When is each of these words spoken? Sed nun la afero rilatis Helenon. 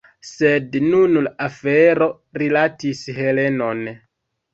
Sed 0.27 0.77
nun 0.85 1.19
la 1.25 1.33
afero 1.47 2.07
rilatis 2.43 3.03
Helenon. 3.19 3.85